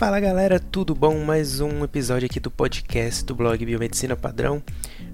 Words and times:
Fala 0.00 0.18
galera, 0.18 0.58
tudo 0.58 0.94
bom? 0.94 1.22
Mais 1.22 1.60
um 1.60 1.84
episódio 1.84 2.24
aqui 2.24 2.40
do 2.40 2.50
podcast 2.50 3.22
do 3.22 3.34
blog 3.34 3.62
Biomedicina 3.66 4.16
Padrão, 4.16 4.62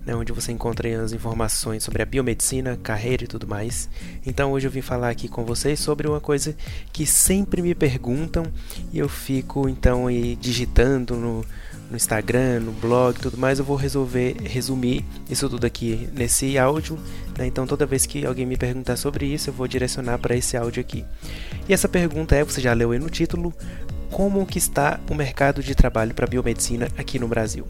né, 0.06 0.14
onde 0.14 0.30
você 0.30 0.52
encontra 0.52 1.02
as 1.02 1.10
informações 1.10 1.82
sobre 1.82 2.02
a 2.02 2.06
biomedicina, 2.06 2.78
carreira 2.80 3.24
e 3.24 3.26
tudo 3.26 3.48
mais. 3.48 3.88
Então 4.24 4.52
hoje 4.52 4.68
eu 4.68 4.70
vim 4.70 4.82
falar 4.82 5.10
aqui 5.10 5.26
com 5.26 5.44
vocês 5.44 5.80
sobre 5.80 6.06
uma 6.06 6.20
coisa 6.20 6.54
que 6.92 7.04
sempre 7.04 7.62
me 7.62 7.74
perguntam 7.74 8.46
e 8.92 9.00
eu 9.00 9.08
fico 9.08 9.68
então 9.68 10.06
aí 10.06 10.36
digitando 10.36 11.16
no, 11.16 11.44
no 11.90 11.96
Instagram, 11.96 12.60
no 12.60 12.70
blog, 12.70 13.18
tudo 13.18 13.36
mais. 13.36 13.58
Eu 13.58 13.64
vou 13.64 13.76
resolver 13.76 14.36
resumir 14.44 15.04
isso 15.28 15.48
tudo 15.48 15.64
aqui 15.64 16.08
nesse 16.12 16.56
áudio. 16.56 16.96
Né? 17.36 17.46
Então 17.46 17.66
toda 17.66 17.86
vez 17.86 18.06
que 18.06 18.24
alguém 18.24 18.46
me 18.46 18.56
perguntar 18.56 18.96
sobre 18.96 19.26
isso, 19.26 19.50
eu 19.50 19.54
vou 19.54 19.66
direcionar 19.66 20.18
para 20.18 20.36
esse 20.36 20.56
áudio 20.56 20.80
aqui. 20.80 21.04
E 21.68 21.72
essa 21.72 21.88
pergunta 21.88 22.36
é, 22.36 22.44
você 22.44 22.60
já 22.60 22.72
leu 22.72 22.92
aí 22.92 22.98
no 23.00 23.10
título, 23.10 23.52
como 24.16 24.46
que 24.46 24.56
está 24.56 24.98
o 25.10 25.14
mercado 25.14 25.62
de 25.62 25.74
trabalho 25.74 26.14
para 26.14 26.26
biomedicina 26.26 26.88
aqui 26.96 27.18
no 27.18 27.28
Brasil. 27.28 27.68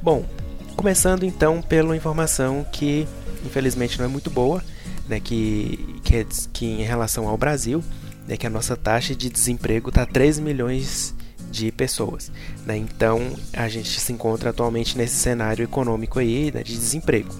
Bom, 0.00 0.24
começando 0.76 1.24
então 1.24 1.60
pela 1.60 1.96
informação 1.96 2.64
que 2.70 3.08
infelizmente 3.44 3.98
não 3.98 4.04
é 4.04 4.08
muito 4.08 4.30
boa, 4.30 4.62
né, 5.08 5.18
que, 5.18 6.00
que, 6.04 6.14
é, 6.18 6.26
que 6.52 6.64
em 6.64 6.84
relação 6.84 7.26
ao 7.26 7.36
Brasil, 7.36 7.82
né, 8.28 8.36
que 8.36 8.46
a 8.46 8.50
nossa 8.50 8.76
taxa 8.76 9.16
de 9.16 9.28
desemprego 9.28 9.88
está 9.88 10.06
3 10.06 10.38
milhões 10.38 11.12
de 11.50 11.72
pessoas. 11.72 12.30
Né? 12.64 12.76
Então 12.76 13.20
a 13.52 13.68
gente 13.68 13.98
se 13.98 14.12
encontra 14.12 14.50
atualmente 14.50 14.96
nesse 14.96 15.16
cenário 15.16 15.64
econômico 15.64 16.20
aí 16.20 16.52
né, 16.54 16.62
de 16.62 16.76
desemprego. 16.76 17.34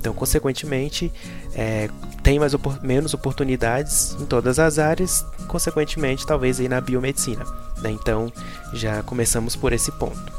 Então, 0.00 0.12
consequentemente, 0.12 1.12
é, 1.54 1.88
tem 2.24 2.36
mais 2.36 2.52
menos 2.82 3.14
oportunidades 3.14 4.16
em 4.20 4.26
todas 4.26 4.58
as 4.58 4.80
áreas, 4.80 5.24
consequentemente, 5.46 6.26
talvez 6.26 6.58
aí 6.58 6.68
na 6.68 6.80
biomedicina. 6.80 7.44
Né? 7.82 7.90
Então, 7.90 8.32
já 8.72 9.02
começamos 9.02 9.56
por 9.56 9.72
esse 9.72 9.90
ponto. 9.92 10.32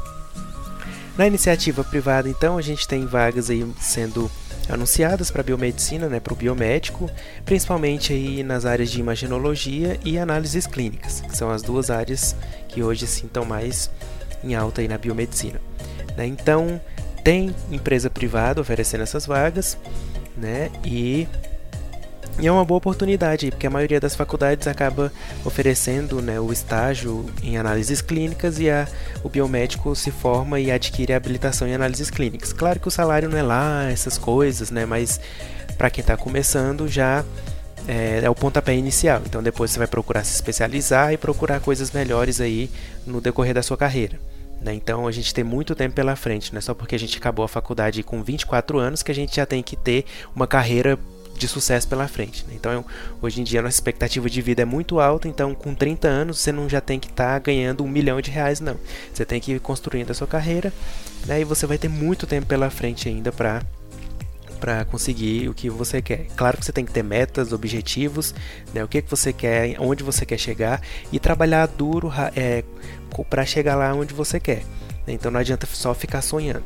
Na 1.16 1.26
iniciativa 1.26 1.84
privada, 1.84 2.28
então, 2.28 2.58
a 2.58 2.62
gente 2.62 2.88
tem 2.88 3.06
vagas 3.06 3.48
aí 3.50 3.64
sendo 3.80 4.30
anunciadas 4.68 5.30
para 5.30 5.42
biomedicina, 5.42 6.08
né, 6.08 6.18
para 6.18 6.32
o 6.32 6.36
biomédico, 6.36 7.08
principalmente 7.44 8.12
aí 8.12 8.42
nas 8.42 8.64
áreas 8.64 8.90
de 8.90 8.98
imagenologia 8.98 10.00
e 10.04 10.18
análises 10.18 10.66
clínicas, 10.66 11.20
que 11.20 11.36
são 11.36 11.50
as 11.50 11.62
duas 11.62 11.90
áreas 11.90 12.34
que 12.68 12.82
hoje 12.82 13.06
sim 13.06 13.26
estão 13.26 13.44
mais 13.44 13.90
em 14.42 14.54
alta 14.54 14.80
aí 14.80 14.88
na 14.88 14.98
biomedicina. 14.98 15.60
Né? 16.16 16.26
Então, 16.26 16.80
tem 17.22 17.54
empresa 17.70 18.10
privada 18.10 18.60
oferecendo 18.60 19.02
essas 19.02 19.26
vagas, 19.26 19.78
né? 20.36 20.70
E 20.84 21.26
e 22.38 22.46
é 22.46 22.52
uma 22.52 22.64
boa 22.64 22.78
oportunidade, 22.78 23.50
porque 23.50 23.66
a 23.66 23.70
maioria 23.70 24.00
das 24.00 24.16
faculdades 24.16 24.66
acaba 24.66 25.12
oferecendo 25.44 26.20
né, 26.20 26.40
o 26.40 26.52
estágio 26.52 27.26
em 27.42 27.56
análises 27.56 28.00
clínicas 28.00 28.58
e 28.58 28.68
a, 28.68 28.88
o 29.22 29.28
biomédico 29.28 29.94
se 29.94 30.10
forma 30.10 30.58
e 30.58 30.70
adquire 30.70 31.12
a 31.12 31.16
habilitação 31.16 31.68
em 31.68 31.74
análises 31.74 32.10
clínicas. 32.10 32.52
Claro 32.52 32.80
que 32.80 32.88
o 32.88 32.90
salário 32.90 33.28
não 33.28 33.38
é 33.38 33.42
lá, 33.42 33.88
essas 33.90 34.18
coisas, 34.18 34.70
né, 34.70 34.84
mas 34.84 35.20
para 35.78 35.90
quem 35.90 36.02
está 36.02 36.16
começando 36.16 36.88
já 36.88 37.24
é, 37.86 38.20
é, 38.24 38.30
o 38.30 38.34
pontapé 38.34 38.74
inicial. 38.74 39.22
Então 39.24 39.42
depois 39.42 39.70
você 39.70 39.78
vai 39.78 39.86
procurar 39.86 40.24
se 40.24 40.34
especializar 40.34 41.12
e 41.12 41.16
procurar 41.16 41.60
coisas 41.60 41.92
melhores 41.92 42.40
aí 42.40 42.68
no 43.06 43.20
decorrer 43.20 43.54
da 43.54 43.62
sua 43.62 43.76
carreira. 43.76 44.18
Né? 44.60 44.74
Então 44.74 45.06
a 45.06 45.12
gente 45.12 45.32
tem 45.32 45.44
muito 45.44 45.74
tempo 45.74 45.94
pela 45.94 46.16
frente, 46.16 46.52
não 46.52 46.58
é 46.58 46.62
só 46.62 46.74
porque 46.74 46.94
a 46.94 46.98
gente 46.98 47.16
acabou 47.16 47.44
a 47.44 47.48
faculdade 47.48 48.02
com 48.02 48.22
24 48.22 48.78
anos 48.78 49.02
que 49.02 49.12
a 49.12 49.14
gente 49.14 49.36
já 49.36 49.46
tem 49.46 49.62
que 49.62 49.76
ter 49.76 50.04
uma 50.34 50.46
carreira 50.46 50.98
de 51.36 51.48
sucesso 51.48 51.86
pela 51.88 52.08
frente. 52.08 52.44
Né? 52.46 52.54
Então, 52.54 52.84
hoje 53.20 53.40
em 53.40 53.44
dia, 53.44 53.60
a 53.60 53.62
nossa 53.62 53.76
expectativa 53.76 54.28
de 54.30 54.40
vida 54.40 54.62
é 54.62 54.64
muito 54.64 55.00
alta, 55.00 55.28
então 55.28 55.54
com 55.54 55.74
30 55.74 56.08
anos 56.08 56.38
você 56.38 56.52
não 56.52 56.68
já 56.68 56.80
tem 56.80 56.98
que 56.98 57.08
estar 57.08 57.34
tá 57.34 57.38
ganhando 57.38 57.84
um 57.84 57.88
milhão 57.88 58.20
de 58.20 58.30
reais, 58.30 58.60
não. 58.60 58.76
Você 59.12 59.24
tem 59.24 59.40
que 59.40 59.52
ir 59.52 59.60
construindo 59.60 60.10
a 60.10 60.14
sua 60.14 60.26
carreira 60.26 60.72
né? 61.26 61.40
e 61.40 61.44
você 61.44 61.66
vai 61.66 61.78
ter 61.78 61.88
muito 61.88 62.26
tempo 62.26 62.46
pela 62.46 62.70
frente 62.70 63.08
ainda 63.08 63.32
para 63.32 63.62
para 64.60 64.82
conseguir 64.86 65.46
o 65.46 65.52
que 65.52 65.68
você 65.68 66.00
quer. 66.00 66.26
Claro 66.36 66.56
que 66.56 66.64
você 66.64 66.72
tem 66.72 66.86
que 66.86 66.92
ter 66.92 67.02
metas, 67.02 67.52
objetivos, 67.52 68.34
né? 68.72 68.82
o 68.82 68.88
que, 68.88 69.02
que 69.02 69.10
você 69.10 69.30
quer, 69.30 69.76
onde 69.78 70.02
você 70.02 70.24
quer 70.24 70.38
chegar 70.38 70.80
e 71.12 71.18
trabalhar 71.18 71.66
duro 71.66 72.10
é, 72.34 72.64
para 73.28 73.44
chegar 73.44 73.74
lá 73.74 73.92
onde 73.92 74.14
você 74.14 74.40
quer. 74.40 74.64
Né? 75.06 75.12
Então 75.12 75.30
não 75.30 75.38
adianta 75.38 75.66
só 75.66 75.92
ficar 75.92 76.22
sonhando. 76.22 76.64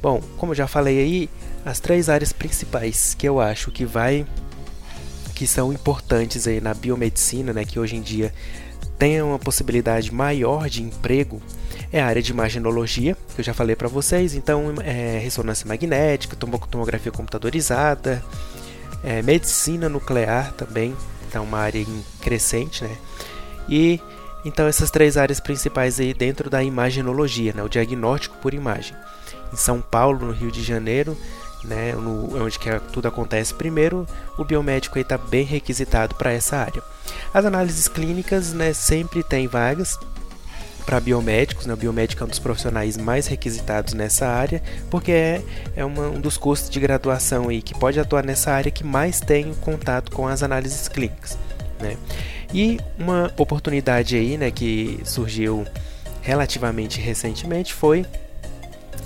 Bom, 0.00 0.22
como 0.38 0.52
eu 0.52 0.56
já 0.56 0.66
falei 0.66 0.98
aí, 0.98 1.30
as 1.64 1.80
três 1.80 2.08
áreas 2.08 2.32
principais 2.32 3.14
que 3.14 3.28
eu 3.28 3.40
acho 3.40 3.70
que 3.70 3.84
vai 3.84 4.26
que 5.34 5.46
são 5.46 5.72
importantes 5.72 6.48
aí 6.48 6.60
na 6.60 6.74
biomedicina, 6.74 7.52
né, 7.52 7.64
que 7.64 7.78
hoje 7.78 7.94
em 7.94 8.02
dia 8.02 8.34
tem 8.98 9.22
uma 9.22 9.38
possibilidade 9.38 10.12
maior 10.12 10.68
de 10.68 10.82
emprego 10.82 11.40
é 11.92 12.00
a 12.02 12.06
área 12.06 12.20
de 12.20 12.30
imagenologia, 12.32 13.16
que 13.34 13.40
eu 13.40 13.44
já 13.44 13.54
falei 13.54 13.74
para 13.74 13.88
vocês, 13.88 14.34
então 14.34 14.74
é, 14.84 15.18
ressonância 15.18 15.66
magnética, 15.66 16.36
tomografia 16.36 17.10
computadorizada, 17.10 18.22
é, 19.02 19.22
medicina 19.22 19.88
nuclear 19.88 20.52
também, 20.52 20.94
então 21.26 21.44
uma 21.44 21.58
área 21.58 21.84
crescente, 22.20 22.84
né? 22.84 22.94
E 23.68 24.00
então 24.44 24.66
essas 24.66 24.90
três 24.90 25.16
áreas 25.16 25.40
principais 25.40 25.98
aí 25.98 26.12
dentro 26.12 26.50
da 26.50 26.62
imagenologia, 26.62 27.52
né, 27.54 27.62
o 27.62 27.68
diagnóstico 27.68 28.36
por 28.38 28.52
imagem. 28.52 28.94
Em 29.52 29.56
São 29.56 29.80
Paulo, 29.80 30.26
no 30.26 30.32
Rio 30.32 30.52
de 30.52 30.62
Janeiro, 30.62 31.16
né, 31.64 31.92
no, 31.92 32.42
onde 32.42 32.58
que 32.58 32.68
tudo 32.92 33.08
acontece 33.08 33.54
primeiro, 33.54 34.06
o 34.36 34.44
biomédico 34.44 34.98
está 34.98 35.18
bem 35.18 35.44
requisitado 35.44 36.14
para 36.14 36.32
essa 36.32 36.56
área. 36.56 36.82
As 37.32 37.44
análises 37.44 37.88
clínicas 37.88 38.52
né, 38.52 38.72
sempre 38.72 39.22
tem 39.22 39.46
vagas 39.46 39.98
para 40.88 41.00
biomédicos, 41.00 41.66
né? 41.66 41.74
o 41.74 41.76
biomédico 41.76 42.22
é 42.22 42.26
um 42.26 42.30
dos 42.30 42.38
profissionais 42.38 42.96
mais 42.96 43.26
requisitados 43.26 43.92
nessa 43.92 44.26
área, 44.26 44.62
porque 44.90 45.12
é, 45.12 45.42
é 45.76 45.84
uma, 45.84 46.08
um 46.08 46.18
dos 46.18 46.38
cursos 46.38 46.70
de 46.70 46.80
graduação 46.80 47.50
aí 47.50 47.60
que 47.60 47.78
pode 47.78 48.00
atuar 48.00 48.24
nessa 48.24 48.52
área 48.52 48.70
que 48.70 48.82
mais 48.82 49.20
tem 49.20 49.52
contato 49.60 50.10
com 50.10 50.26
as 50.26 50.42
análises 50.42 50.88
clínicas. 50.88 51.36
Né? 51.78 51.98
E 52.54 52.80
uma 52.98 53.30
oportunidade 53.36 54.16
aí 54.16 54.38
né, 54.38 54.50
que 54.50 54.98
surgiu 55.04 55.66
relativamente 56.22 56.98
recentemente 57.00 57.74
foi 57.74 58.06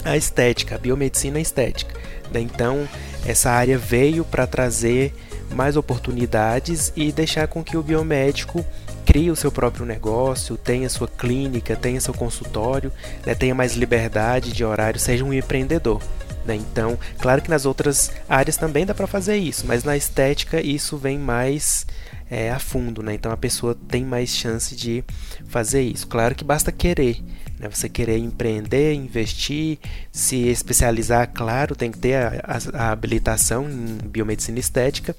a 0.05 0.17
estética, 0.17 0.75
a 0.75 0.79
biomedicina 0.79 1.41
estética. 1.41 1.95
Né? 2.33 2.41
Então, 2.41 2.89
essa 3.27 3.51
área 3.51 3.79
veio 3.79 4.25
para 4.25 4.47
trazer 4.47 5.15
mais 5.55 5.77
oportunidades 5.77 6.93
e 6.97 7.13
deixar 7.13 7.47
com 7.47 7.63
que 7.63 7.77
o 7.77 7.83
biomédico 7.83 8.65
crie 9.05 9.31
o 9.31 9.37
seu 9.37 9.51
próprio 9.51 9.85
negócio, 9.85 10.57
tenha 10.57 10.89
sua 10.89 11.09
clínica, 11.09 11.77
tenha 11.77 12.01
seu 12.01 12.15
consultório, 12.15 12.93
né? 13.27 13.35
tenha 13.35 13.55
mais 13.55 13.75
liberdade 13.75 14.53
de 14.53 14.65
horário, 14.65 14.99
seja 14.99 15.25
um 15.25 15.33
empreendedor. 15.33 16.01
Né? 16.45 16.57
Então, 16.57 16.99
claro 17.19 17.43
que 17.43 17.51
nas 17.51 17.67
outras 17.67 18.13
áreas 18.29 18.57
também 18.57 18.87
dá 18.87 18.95
para 18.95 19.07
fazer 19.07 19.37
isso, 19.37 19.67
mas 19.67 19.85
na 19.85 19.97
estética 19.97 20.61
isso 20.61 20.97
vem 20.97 21.19
mais 21.19 21.87
é, 22.31 22.51
a 22.51 22.59
fundo, 22.59 23.03
né? 23.03 23.15
então 23.15 23.31
a 23.31 23.37
pessoa 23.37 23.77
tem 23.89 24.05
mais 24.05 24.31
chance 24.31 24.75
de 24.75 25.05
fazer 25.49 25.83
isso. 25.83 26.07
Claro 26.07 26.35
que 26.35 26.45
basta 26.45 26.73
querer, 26.73 27.23
né? 27.63 27.69
Você 27.71 27.89
querer 27.89 28.19
empreender, 28.19 28.93
investir, 28.93 29.79
se 30.11 30.49
especializar, 30.49 31.31
claro, 31.33 31.77
tem 31.77 31.93
que 31.93 31.99
ter 31.99 32.17
a, 32.17 32.43
a, 32.43 32.87
a 32.87 32.91
habilitação 32.91 33.71
em 33.71 33.99
biomedicina 34.09 34.59
estética, 34.59 35.15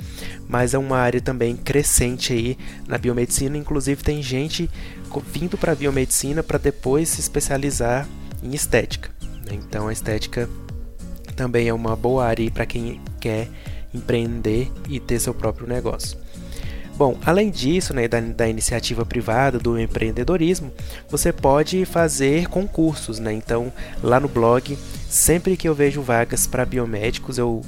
mas 0.48 0.74
é 0.74 0.78
uma 0.78 0.98
área 0.98 1.22
também 1.22 1.56
crescente 1.56 2.34
aí 2.34 2.58
na 2.86 2.98
biomedicina. 2.98 3.58
Inclusive 3.58 4.04
tem 4.04 4.22
gente 4.22 4.70
vindo 5.32 5.58
para 5.58 5.72
a 5.72 5.76
biomedicina 5.76 6.44
para 6.44 6.58
depois 6.58 7.08
se 7.10 7.22
especializar 7.22 8.08
em 8.44 8.54
estética. 8.54 9.10
Né? 9.46 9.54
Então 9.54 9.88
a 9.88 9.94
estética 9.94 10.50
também 11.36 11.70
é 11.70 11.74
uma 11.74 11.96
boa 11.96 12.26
área 12.26 12.52
para 12.52 12.66
quem 12.66 13.00
quer 13.22 13.48
empreender 13.94 14.72
e 14.90 15.00
ter 15.00 15.20
seu 15.20 15.34
próprio 15.34 15.68
negócio. 15.68 16.23
Bom, 16.96 17.18
além 17.26 17.50
disso, 17.50 17.94
né, 17.94 18.08
da, 18.08 18.20
da, 18.20 18.48
iniciativa 18.48 19.06
privada, 19.06 19.58
do 19.58 19.80
empreendedorismo, 19.80 20.72
você 21.10 21.34
pode 21.34 21.86
fazer 21.86 22.48
concursos, 22.48 23.18
né? 23.18 23.34
Então, 23.34 23.74
lá 24.02 24.20
no 24.20 24.28
blog, 24.28 24.78
sempre 25.10 25.58
que 25.58 25.68
eu 25.68 25.74
vejo 25.74 26.04
vagas 26.04 26.46
para 26.46 26.66
biomédicos, 26.66 27.40
eu 27.40 27.64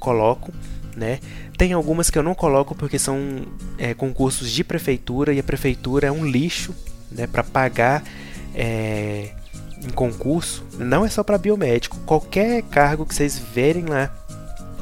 coloco, 0.00 0.52
né? 0.96 1.20
Tem 1.56 1.72
algumas 1.72 2.10
que 2.10 2.18
eu 2.18 2.22
não 2.22 2.34
coloco 2.34 2.74
porque 2.74 2.98
são 2.98 3.46
é, 3.78 3.94
concursos 3.94 4.50
de 4.50 4.64
prefeitura 4.64 5.32
e 5.32 5.38
a 5.38 5.42
prefeitura 5.42 6.08
é 6.08 6.12
um 6.12 6.26
lixo, 6.26 6.74
né? 7.12 7.28
Para 7.28 7.44
pagar 7.44 8.02
é, 8.52 9.30
em 9.84 9.90
concurso, 9.90 10.64
não 10.78 11.04
é 11.04 11.08
só 11.08 11.22
para 11.22 11.38
biomédico, 11.38 11.96
qualquer 12.00 12.62
cargo 12.62 13.06
que 13.06 13.14
vocês 13.14 13.38
verem 13.38 13.84
lá 13.84 14.12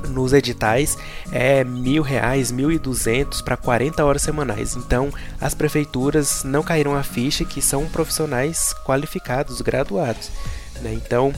nos 0.09 0.33
editais 0.33 0.97
é 1.31 1.65
mil 1.65 2.03
reais, 2.03 2.51
mil 2.51 2.71
e 2.71 2.79
duzentos 2.79 3.41
para 3.41 3.57
40 3.57 4.05
horas 4.05 4.23
semanais. 4.23 4.77
Então, 4.77 5.13
as 5.41 5.55
prefeituras 5.55 6.45
não 6.45 6.63
caíram 6.63 6.95
a 6.95 7.03
ficha 7.03 7.45
que 7.45 7.61
são 7.61 7.87
profissionais 7.87 8.75
qualificados, 8.85 9.61
graduados. 9.61 10.31
Né? 10.81 10.93
Então, 10.95 11.33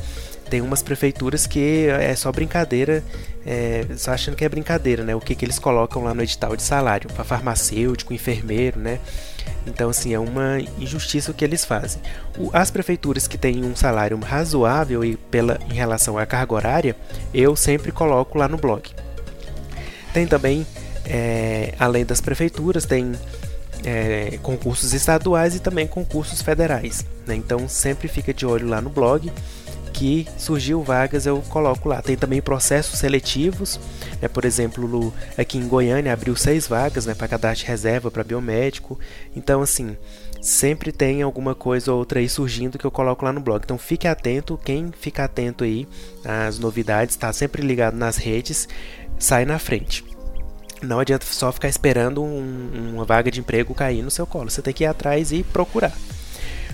tem 0.49 0.61
umas 0.61 0.83
prefeituras 0.83 1.47
que 1.47 1.87
é 1.89 2.15
só 2.15 2.31
brincadeira, 2.31 3.03
é, 3.45 3.87
só 3.97 4.13
achando 4.13 4.37
que 4.37 4.45
é 4.45 4.49
brincadeira, 4.49 5.03
né? 5.03 5.15
O 5.15 5.21
que, 5.21 5.35
que 5.35 5.45
eles 5.45 5.59
colocam 5.59 6.05
lá 6.05 6.15
no 6.15 6.23
edital 6.23 6.55
de 6.55 6.63
salário 6.63 7.11
para 7.13 7.25
farmacêutico, 7.25 8.13
enfermeiro, 8.13 8.79
né? 8.79 9.01
Então, 9.67 9.91
assim, 9.91 10.13
é 10.13 10.19
uma 10.19 10.59
injustiça 10.79 11.31
o 11.31 11.35
que 11.35 11.45
eles 11.45 11.65
fazem. 11.65 12.01
As 12.53 12.71
prefeituras 12.71 13.27
que 13.27 13.39
têm 13.39 13.65
um 13.65 13.75
salário 13.75 14.19
razoável 14.19 15.05
e 15.05 15.17
pela, 15.17 15.59
em 15.71 15.75
relação 15.75 16.19
à 16.19 16.27
carga 16.27 16.55
horária, 16.55 16.97
eu 17.33 17.57
sempre 17.57 17.91
coloco 17.91 18.37
lá 18.39 18.47
no 18.47 18.57
blog. 18.57 18.91
Tem 20.13 20.27
também, 20.27 20.67
é, 21.07 21.75
além 21.79 22.05
das 22.05 22.21
prefeituras, 22.21 22.85
tem 22.85 23.13
é, 23.85 24.39
concursos 24.43 24.93
estaduais 24.93 25.55
e 25.57 25.61
também 25.61 25.87
concursos 25.87 26.43
federais. 26.43 27.05
Né? 27.27 27.35
Então, 27.35 27.69
sempre 27.69 28.07
fica 28.07 28.33
de 28.33 28.45
olho 28.45 28.69
lá 28.69 28.81
no 28.81 28.91
blog 28.91 29.33
que 29.95 30.27
surgiu 30.37 30.83
vagas 30.83 31.25
eu 31.25 31.41
coloco 31.49 31.89
lá. 31.89 32.03
Tem 32.03 32.17
também 32.17 32.43
processos 32.43 32.99
seletivos, 32.99 33.79
né? 34.21 34.27
por 34.27 34.45
exemplo, 34.45 35.15
aqui 35.39 35.57
em 35.57 35.69
Goiânia 35.69 36.13
abriu 36.13 36.35
seis 36.35 36.67
vagas 36.67 37.07
né, 37.07 37.15
para 37.15 37.29
cadastro 37.29 37.69
reserva 37.69 38.11
para 38.11 38.25
biomédico. 38.25 38.99
Então, 39.37 39.63
assim, 39.63 39.97
sempre 40.43 40.91
tem 40.91 41.23
alguma 41.23 41.55
coisa 41.55 41.93
ou 41.93 41.99
outra 41.99 42.19
aí 42.19 42.29
surgindo 42.29 42.77
que 42.77 42.85
eu 42.85 42.91
coloco 42.91 43.25
lá 43.25 43.33
no 43.33 43.41
blog. 43.41 43.63
Então, 43.63 43.79
fique 43.79 44.09
atento, 44.09 44.59
quem 44.63 44.91
fica 44.99 45.25
atento 45.25 45.63
aí 45.63 45.87
às 46.25 46.59
novidades, 46.59 47.15
está 47.15 47.33
sempre 47.33 47.63
ligado 47.63 47.97
nas 47.97 48.17
redes, 48.17 48.69
sai 49.17 49.45
na 49.45 49.61
frente. 49.61 50.05
Não 50.83 50.99
adianta 50.99 51.25
só 51.25 51.53
ficar 51.53 51.69
esperando 51.69 52.23
um, 52.23 52.93
uma 52.95 53.05
vaga 53.05 53.31
de 53.31 53.39
emprego 53.39 53.73
cair 53.75 54.03
no 54.03 54.11
seu 54.11 54.27
colo. 54.27 54.51
Você 54.51 54.61
tem 54.61 54.75
que 54.75 54.83
ir 54.83 54.89
atrás 54.89 55.31
e 55.31 55.45
procurar. 55.45 55.93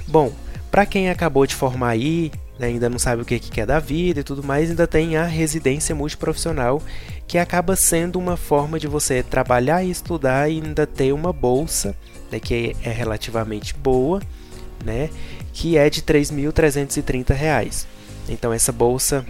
Bom, 0.09 0.33
para 0.71 0.87
quem 0.87 1.11
acabou 1.11 1.47
de 1.47 1.55
formar 1.55 1.91
aí, 1.91 2.33
né, 2.61 2.67
ainda 2.67 2.91
não 2.91 2.99
sabe 2.99 3.23
o 3.23 3.25
que, 3.25 3.39
que 3.39 3.51
quer 3.51 3.67
da 3.67 3.81
vida 3.81 4.21
e 4.21 4.23
tudo 4.23 4.45
mais, 4.45 4.69
ainda 4.69 4.87
tem 4.87 5.17
a 5.17 5.25
residência 5.25 5.95
multiprofissional, 5.95 6.83
que 7.27 7.39
acaba 7.39 7.75
sendo 7.75 8.19
uma 8.19 8.37
forma 8.37 8.79
de 8.79 8.87
você 8.87 9.23
trabalhar 9.23 9.83
e 9.83 9.91
estudar 9.91 10.51
e 10.51 10.61
ainda 10.63 10.87
ter 10.87 11.13
uma 11.13 11.33
bolsa, 11.33 11.97
né, 12.31 12.39
que 12.39 12.77
é 12.85 12.91
relativamente 12.91 13.75
boa, 13.75 14.21
né, 14.85 15.09
que 15.55 15.79
é 15.79 15.89
de 15.89 16.01
R$ 16.01 16.07
3.330. 16.21 17.87
Então 18.29 18.53
essa 18.53 18.71
bolsa 18.71 19.25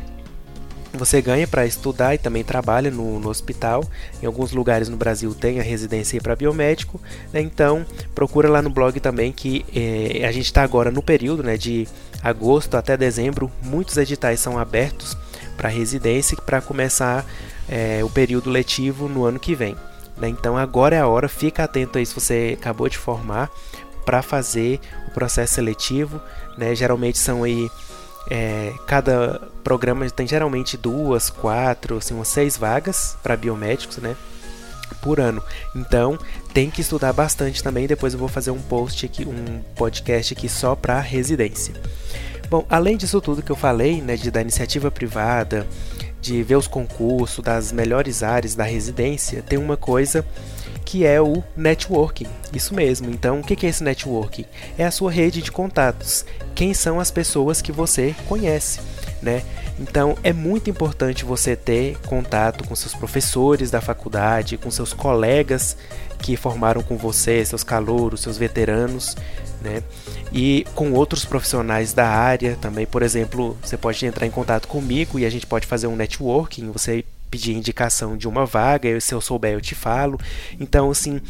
você 0.92 1.22
ganha 1.22 1.46
para 1.46 1.66
estudar 1.66 2.14
e 2.14 2.18
também 2.18 2.42
trabalha 2.42 2.90
no, 2.90 3.20
no, 3.20 3.28
hospital. 3.28 3.84
Em 4.22 4.26
alguns 4.26 4.52
lugares 4.52 4.88
no 4.88 4.96
Brasil 4.96 5.34
tem 5.34 5.60
a 5.60 5.62
residência 5.62 6.20
para 6.20 6.34
biomédico. 6.34 7.00
Né? 7.32 7.40
Então 7.40 7.86
procura 8.14 8.48
lá 8.48 8.60
no 8.60 8.70
blog 8.70 8.98
também 8.98 9.32
que 9.32 9.64
eh, 9.74 10.26
a 10.26 10.32
gente 10.32 10.46
está 10.46 10.62
agora 10.62 10.90
no 10.90 11.02
período 11.02 11.42
né, 11.42 11.56
de 11.56 11.86
agosto 12.22 12.76
até 12.76 12.96
dezembro. 12.96 13.50
Muitos 13.62 13.96
editais 13.96 14.40
são 14.40 14.58
abertos 14.58 15.16
para 15.56 15.68
residência 15.68 16.36
para 16.36 16.60
começar 16.60 17.24
eh, 17.68 18.00
o 18.02 18.10
período 18.10 18.50
letivo 18.50 19.08
no 19.08 19.24
ano 19.24 19.38
que 19.38 19.54
vem. 19.54 19.76
Né? 20.16 20.28
Então 20.28 20.56
agora 20.56 20.96
é 20.96 21.00
a 21.00 21.06
hora. 21.06 21.28
Fica 21.28 21.64
atento 21.64 21.98
aí 21.98 22.06
se 22.06 22.14
você 22.14 22.56
acabou 22.58 22.88
de 22.88 22.98
formar 22.98 23.48
para 24.04 24.22
fazer 24.22 24.80
o 25.06 25.12
processo 25.12 25.54
seletivo. 25.54 26.20
Né? 26.58 26.74
Geralmente 26.74 27.18
são 27.18 27.44
aí 27.44 27.70
é, 28.28 28.72
cada 28.86 29.40
programa 29.62 30.08
tem 30.10 30.26
geralmente 30.26 30.76
duas, 30.76 31.30
quatro, 31.30 31.98
assim, 31.98 32.14
umas 32.14 32.28
seis 32.28 32.56
vagas 32.56 33.16
para 33.22 33.36
biomédicos, 33.36 33.98
né? 33.98 34.16
Por 35.00 35.20
ano. 35.20 35.42
Então 35.74 36.18
tem 36.52 36.70
que 36.70 36.80
estudar 36.80 37.12
bastante 37.12 37.62
também. 37.62 37.86
Depois 37.86 38.12
eu 38.12 38.18
vou 38.18 38.28
fazer 38.28 38.50
um 38.50 38.60
post 38.60 39.06
aqui, 39.06 39.24
um 39.24 39.62
podcast 39.74 40.34
aqui 40.34 40.48
só 40.48 40.74
para 40.74 40.98
residência. 41.00 41.74
Bom, 42.50 42.66
além 42.68 42.96
disso 42.96 43.20
tudo 43.20 43.42
que 43.42 43.52
eu 43.52 43.56
falei, 43.56 44.02
né, 44.02 44.16
de 44.16 44.28
da 44.28 44.40
iniciativa 44.40 44.90
privada, 44.90 45.66
de 46.20 46.42
ver 46.42 46.56
os 46.56 46.66
concursos 46.66 47.44
das 47.44 47.70
melhores 47.70 48.24
áreas 48.24 48.56
da 48.56 48.64
residência, 48.64 49.42
tem 49.42 49.58
uma 49.58 49.76
coisa 49.76 50.26
que 50.84 51.04
é 51.04 51.20
o 51.20 51.42
networking. 51.56 52.26
Isso 52.52 52.74
mesmo. 52.74 53.10
Então, 53.10 53.40
o 53.40 53.42
que 53.42 53.64
é 53.64 53.68
esse 53.68 53.82
networking? 53.82 54.44
É 54.76 54.84
a 54.84 54.90
sua 54.90 55.10
rede 55.10 55.42
de 55.42 55.52
contatos. 55.52 56.24
Quem 56.54 56.74
são 56.74 56.98
as 56.98 57.10
pessoas 57.10 57.62
que 57.62 57.72
você 57.72 58.14
conhece, 58.26 58.80
né? 59.22 59.42
Então, 59.78 60.16
é 60.22 60.32
muito 60.32 60.68
importante 60.68 61.24
você 61.24 61.56
ter 61.56 61.96
contato 62.06 62.64
com 62.64 62.74
seus 62.74 62.94
professores 62.94 63.70
da 63.70 63.80
faculdade, 63.80 64.58
com 64.58 64.70
seus 64.70 64.92
colegas 64.92 65.76
que 66.20 66.36
formaram 66.36 66.82
com 66.82 66.96
você, 66.96 67.44
seus 67.44 67.64
calouros, 67.64 68.20
seus 68.20 68.36
veteranos, 68.36 69.16
né? 69.62 69.82
E 70.32 70.66
com 70.74 70.92
outros 70.92 71.24
profissionais 71.24 71.92
da 71.92 72.06
área 72.06 72.58
também. 72.60 72.86
Por 72.86 73.02
exemplo, 73.02 73.56
você 73.62 73.76
pode 73.76 74.04
entrar 74.04 74.26
em 74.26 74.30
contato 74.30 74.68
comigo 74.68 75.18
e 75.18 75.24
a 75.24 75.30
gente 75.30 75.46
pode 75.46 75.66
fazer 75.66 75.86
um 75.86 75.96
networking. 75.96 76.70
Você 76.72 77.04
pedir 77.30 77.56
indicação 77.56 78.16
de 78.16 78.26
uma 78.26 78.44
vaga, 78.44 79.00
se 79.00 79.14
eu 79.14 79.20
souber 79.20 79.52
eu 79.52 79.60
te 79.60 79.74
falo. 79.74 80.18
Então, 80.58 80.90
assim, 80.90 81.20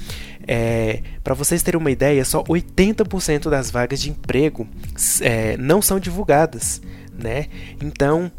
é, 0.47 1.02
para 1.23 1.35
vocês 1.35 1.62
terem 1.62 1.79
uma 1.79 1.91
ideia, 1.91 2.25
só 2.25 2.43
80% 2.44 3.50
das 3.50 3.70
vagas 3.70 4.00
de 4.00 4.11
emprego 4.11 4.67
é, 5.20 5.56
não 5.56 5.82
são 5.82 6.00
divulgadas, 6.00 6.81
né? 7.12 7.47
Então, 7.81 8.31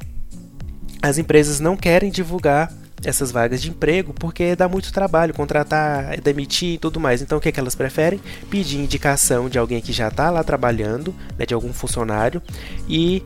as 1.01 1.17
empresas 1.17 1.59
não 1.59 1.75
querem 1.77 2.09
divulgar 2.09 2.71
essas 3.03 3.31
vagas 3.31 3.61
de 3.61 3.69
emprego 3.69 4.13
porque 4.13 4.55
dá 4.55 4.67
muito 4.67 4.93
trabalho 4.93 5.33
contratar, 5.33 6.19
demitir 6.21 6.75
e 6.75 6.77
tudo 6.77 6.99
mais. 6.99 7.21
Então 7.21 7.37
o 7.37 7.41
que, 7.41 7.49
é 7.49 7.51
que 7.51 7.59
elas 7.59 7.75
preferem? 7.75 8.19
Pedir 8.49 8.77
indicação 8.77 9.49
de 9.49 9.57
alguém 9.57 9.81
que 9.81 9.91
já 9.91 10.07
está 10.07 10.29
lá 10.29 10.43
trabalhando, 10.43 11.13
né, 11.37 11.45
de 11.45 11.53
algum 11.53 11.73
funcionário 11.73 12.41
e 12.87 13.23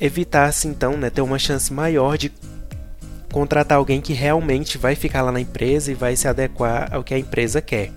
evitar-se 0.00 0.68
então 0.68 0.96
né, 0.96 1.10
ter 1.10 1.22
uma 1.22 1.38
chance 1.38 1.72
maior 1.72 2.16
de 2.16 2.30
contratar 3.32 3.78
alguém 3.78 4.00
que 4.00 4.12
realmente 4.12 4.78
vai 4.78 4.94
ficar 4.94 5.22
lá 5.22 5.32
na 5.32 5.40
empresa 5.40 5.90
e 5.90 5.94
vai 5.94 6.16
se 6.16 6.26
adequar 6.26 6.88
ao 6.92 7.04
que 7.04 7.14
a 7.14 7.18
empresa 7.18 7.60
quer. 7.60 7.92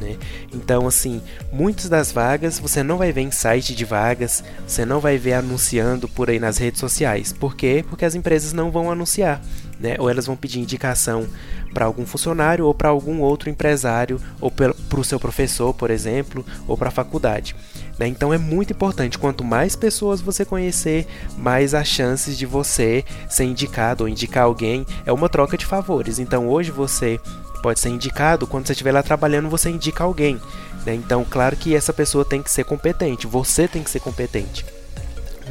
Né? 0.00 0.16
Então, 0.52 0.86
assim, 0.86 1.22
muitas 1.52 1.88
das 1.88 2.12
vagas 2.12 2.58
você 2.58 2.82
não 2.82 2.98
vai 2.98 3.12
ver 3.12 3.22
em 3.22 3.30
site 3.30 3.74
de 3.74 3.84
vagas, 3.84 4.42
você 4.66 4.84
não 4.84 5.00
vai 5.00 5.16
ver 5.16 5.34
anunciando 5.34 6.08
por 6.08 6.28
aí 6.28 6.38
nas 6.38 6.58
redes 6.58 6.80
sociais. 6.80 7.32
Por 7.32 7.56
quê? 7.56 7.84
Porque 7.88 8.04
as 8.04 8.14
empresas 8.14 8.52
não 8.52 8.70
vão 8.70 8.90
anunciar, 8.90 9.40
né? 9.78 9.96
Ou 9.98 10.10
elas 10.10 10.26
vão 10.26 10.36
pedir 10.36 10.60
indicação 10.60 11.26
para 11.72 11.86
algum 11.86 12.06
funcionário 12.06 12.66
ou 12.66 12.74
para 12.74 12.88
algum 12.88 13.20
outro 13.20 13.50
empresário, 13.50 14.20
ou 14.40 14.50
para 14.50 14.72
o 14.96 15.04
seu 15.04 15.18
professor, 15.18 15.74
por 15.74 15.90
exemplo, 15.90 16.44
ou 16.68 16.76
para 16.76 16.88
a 16.88 16.92
faculdade. 16.92 17.56
Né? 17.98 18.08
Então 18.08 18.32
é 18.32 18.38
muito 18.38 18.72
importante, 18.72 19.18
quanto 19.18 19.44
mais 19.44 19.76
pessoas 19.76 20.20
você 20.20 20.44
conhecer, 20.44 21.06
mais 21.36 21.74
as 21.74 21.86
chances 21.86 22.36
de 22.36 22.46
você 22.46 23.04
ser 23.28 23.44
indicado 23.44 24.04
ou 24.04 24.08
indicar 24.08 24.44
alguém. 24.44 24.84
É 25.06 25.12
uma 25.12 25.28
troca 25.28 25.56
de 25.56 25.66
favores. 25.66 26.18
Então 26.18 26.48
hoje 26.48 26.70
você 26.70 27.20
pode 27.62 27.80
ser 27.80 27.88
indicado, 27.88 28.46
quando 28.46 28.66
você 28.66 28.72
estiver 28.72 28.92
lá 28.92 29.02
trabalhando, 29.02 29.48
você 29.48 29.70
indica 29.70 30.04
alguém. 30.04 30.38
Né? 30.84 30.94
Então, 30.94 31.24
claro 31.24 31.56
que 31.56 31.74
essa 31.74 31.94
pessoa 31.94 32.24
tem 32.24 32.42
que 32.42 32.50
ser 32.50 32.64
competente, 32.64 33.26
você 33.26 33.66
tem 33.66 33.82
que 33.82 33.90
ser 33.90 34.00
competente. 34.00 34.66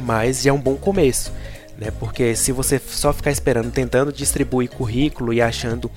Mas 0.00 0.46
é 0.46 0.52
um 0.52 0.60
bom 0.60 0.76
começo. 0.76 1.32
Né? 1.76 1.90
Porque 1.98 2.36
se 2.36 2.52
você 2.52 2.80
só 2.86 3.12
ficar 3.12 3.32
esperando, 3.32 3.70
tentando 3.72 4.12
distribuir 4.12 4.70
currículo 4.70 5.32
e 5.32 5.42
achando 5.42 5.90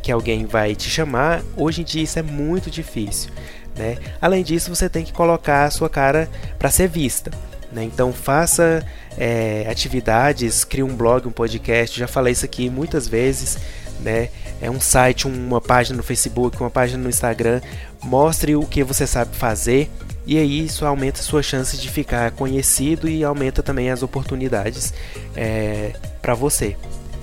que 0.00 0.12
alguém 0.12 0.46
vai 0.46 0.74
te 0.74 0.88
chamar, 0.88 1.42
hoje 1.56 1.80
em 1.80 1.84
dia 1.84 2.02
isso 2.02 2.18
é 2.18 2.22
muito 2.22 2.70
difícil. 2.70 3.32
Né? 3.76 3.98
Além 4.20 4.42
disso, 4.42 4.74
você 4.74 4.88
tem 4.88 5.04
que 5.04 5.12
colocar 5.12 5.64
a 5.64 5.70
sua 5.70 5.88
cara 5.88 6.28
para 6.58 6.70
ser 6.70 6.88
vista. 6.88 7.30
Né? 7.72 7.84
Então 7.84 8.12
faça 8.12 8.84
é, 9.18 9.66
atividades, 9.68 10.64
crie 10.64 10.82
um 10.82 10.94
blog, 10.94 11.26
um 11.26 11.32
podcast. 11.32 11.98
Já 11.98 12.06
falei 12.06 12.32
isso 12.32 12.44
aqui 12.44 12.70
muitas 12.70 13.08
vezes. 13.08 13.58
Né? 14.00 14.28
É 14.60 14.70
um 14.70 14.80
site, 14.80 15.26
uma 15.26 15.60
página 15.60 15.96
no 15.96 16.02
Facebook, 16.02 16.60
uma 16.60 16.70
página 16.70 17.02
no 17.02 17.08
Instagram. 17.08 17.60
Mostre 18.02 18.54
o 18.54 18.62
que 18.62 18.84
você 18.84 19.06
sabe 19.06 19.34
fazer 19.36 19.90
e 20.26 20.38
aí 20.38 20.64
isso 20.64 20.86
aumenta 20.86 21.22
sua 21.22 21.42
chance 21.42 21.76
de 21.76 21.88
ficar 21.90 22.30
conhecido 22.30 23.08
e 23.08 23.22
aumenta 23.22 23.62
também 23.62 23.90
as 23.90 24.02
oportunidades 24.02 24.94
é, 25.36 25.92
para 26.22 26.34
você. 26.34 26.76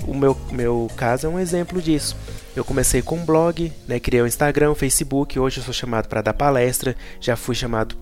O 0.07 0.13
meu, 0.13 0.37
meu 0.51 0.89
caso 0.95 1.25
é 1.25 1.29
um 1.29 1.39
exemplo 1.39 1.81
disso. 1.81 2.15
Eu 2.55 2.65
comecei 2.65 3.01
com 3.01 3.17
um 3.17 3.25
blog, 3.25 3.71
né, 3.87 3.99
criei 3.99 4.21
o 4.21 4.25
um 4.25 4.27
Instagram, 4.27 4.71
o 4.71 4.75
Facebook, 4.75 5.39
hoje 5.39 5.59
eu 5.59 5.63
sou 5.63 5.73
chamado 5.73 6.07
para 6.07 6.21
dar 6.21 6.33
palestra, 6.33 6.95
já 7.19 7.35
fui 7.35 7.55
chamado 7.55 7.95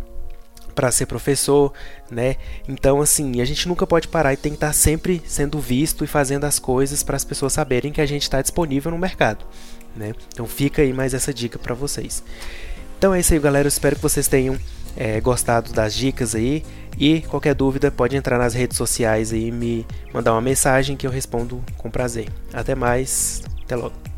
para 0.73 0.91
ser 0.91 1.05
professor, 1.05 1.73
né? 2.09 2.37
Então, 2.67 3.01
assim, 3.01 3.41
a 3.41 3.45
gente 3.45 3.67
nunca 3.67 3.85
pode 3.85 4.07
parar 4.07 4.33
e 4.33 4.37
tem 4.37 4.53
que 4.53 4.57
estar 4.57 4.71
sempre 4.71 5.21
sendo 5.25 5.59
visto 5.59 6.03
e 6.03 6.07
fazendo 6.07 6.45
as 6.45 6.57
coisas 6.57 7.03
para 7.03 7.17
as 7.17 7.25
pessoas 7.25 7.53
saberem 7.53 7.91
que 7.91 7.99
a 7.99 8.05
gente 8.05 8.23
está 8.23 8.41
disponível 8.41 8.91
no 8.91 8.97
mercado, 8.97 9.45
né? 9.95 10.13
Então, 10.33 10.47
fica 10.47 10.81
aí 10.81 10.93
mais 10.93 11.13
essa 11.13 11.33
dica 11.33 11.59
para 11.59 11.75
vocês. 11.75 12.23
Então 12.99 13.13
é 13.13 13.21
isso 13.21 13.33
aí, 13.33 13.39
galera. 13.39 13.65
Eu 13.65 13.69
espero 13.69 13.95
que 13.95 14.01
vocês 14.01 14.27
tenham 14.27 14.59
é, 14.95 15.21
gostado 15.21 15.71
das 15.71 15.93
dicas 15.93 16.35
aí. 16.35 16.63
E 16.97 17.21
qualquer 17.21 17.55
dúvida 17.55 17.89
pode 17.89 18.17
entrar 18.17 18.37
nas 18.37 18.53
redes 18.53 18.75
sociais 18.75 19.31
e 19.31 19.51
me 19.51 19.87
mandar 20.13 20.33
uma 20.33 20.41
mensagem 20.41 20.97
que 20.97 21.07
eu 21.07 21.11
respondo 21.11 21.63
com 21.77 21.89
prazer. 21.89 22.27
Até 22.51 22.75
mais, 22.75 23.41
até 23.63 23.77
logo. 23.77 24.08